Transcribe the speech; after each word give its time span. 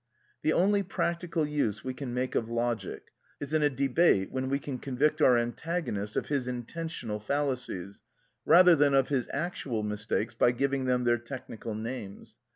The 0.41 0.51
only 0.53 0.81
practical 0.81 1.45
use 1.47 1.83
we 1.83 1.93
can 1.93 2.11
make 2.11 2.33
of 2.33 2.49
logic 2.49 3.11
is 3.39 3.53
in 3.53 3.61
a 3.61 3.69
debate, 3.69 4.31
when 4.31 4.49
we 4.49 4.57
can 4.57 4.79
convict 4.79 5.21
our 5.21 5.37
antagonist 5.37 6.15
of 6.15 6.25
his 6.25 6.47
intentional 6.47 7.19
fallacies, 7.19 8.01
rather 8.43 8.75
than 8.75 8.95
of 8.95 9.09
his 9.09 9.27
actual 9.31 9.83
mistakes, 9.83 10.33
by 10.33 10.53
giving 10.53 10.85
them 10.85 11.03
their 11.03 11.19
technical 11.19 11.75
names. 11.75 12.39